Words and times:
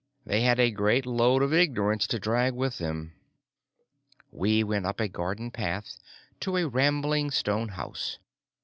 They 0.25 0.41
had 0.41 0.59
a 0.59 0.71
great 0.71 1.05
load 1.05 1.43
of 1.43 1.53
ignorance 1.53 2.07
to 2.07 2.17
drag 2.17 2.55
with 2.55 2.79
them. 2.79 3.13
We 4.31 4.63
went 4.63 4.87
up 4.87 4.99
a 4.99 5.07
garden 5.07 5.51
path 5.51 5.99
to 6.39 6.57
a 6.57 6.67
rambling 6.67 7.29
stone 7.29 7.67
house. 7.69 8.17